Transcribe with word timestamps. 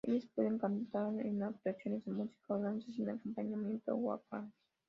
Ellas 0.03 0.25
pueden 0.33 0.57
cantar 0.57 1.13
en 1.23 1.43
actuaciones 1.43 2.03
de 2.05 2.11
música 2.11 2.55
o 2.55 2.59
danza 2.59 2.91
sin 2.91 3.07
acompañamiento, 3.07 3.93
o 3.93 3.97
"wayang". 3.97 4.51